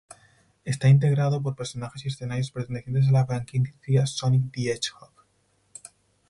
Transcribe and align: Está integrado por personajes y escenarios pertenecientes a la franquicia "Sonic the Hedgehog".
Está 0.65 0.89
integrado 0.89 1.43
por 1.43 1.55
personajes 1.55 2.03
y 2.03 2.07
escenarios 2.07 2.49
pertenecientes 2.49 3.07
a 3.09 3.11
la 3.11 3.27
franquicia 3.27 4.07
"Sonic 4.07 4.51
the 4.51 4.71
Hedgehog". 4.71 5.11